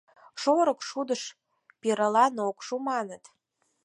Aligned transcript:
Шорык 0.41 0.79
шудыш 0.89 1.21
пирылан 1.81 2.35
ок 2.49 2.57
шу, 2.67 2.75
маныт? 2.87 3.23